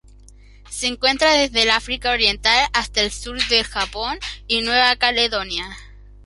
[0.67, 5.77] Se encuentra desde el África Oriental hasta el sur del Japón y Nueva Caledonia.